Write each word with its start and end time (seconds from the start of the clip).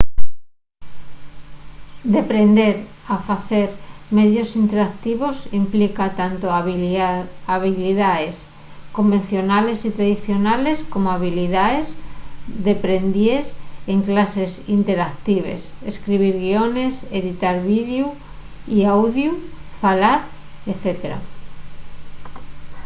deprender 2.17 2.73
a 3.13 3.15
facer 3.29 3.69
medios 4.17 4.49
interactivos 4.63 5.37
implica 5.61 6.05
tanto 6.21 6.45
habilidaes 7.57 8.35
convencionales 8.97 9.79
y 9.87 9.89
tradicionales 9.97 10.77
como 10.93 11.07
habilidaes 11.15 11.87
deprendíes 12.69 13.45
en 13.93 13.99
clases 14.09 14.51
interactives 14.77 15.61
escribir 15.91 16.33
guiones 16.45 16.93
editar 17.19 17.55
videu 17.71 18.07
y 18.75 18.77
audiu 18.95 19.31
falar 19.81 20.19
etc. 20.71 20.87